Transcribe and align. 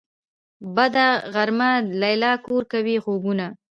بده 0.75 1.07
غرمه 1.33 1.71
ده 1.81 1.87
ليلا 2.01 2.33
کور 2.45 2.63
کوي 2.71 2.95
خوبونه 3.03 3.47